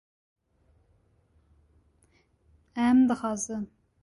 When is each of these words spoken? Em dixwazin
Em 2.87 3.05
dixwazin 3.13 3.65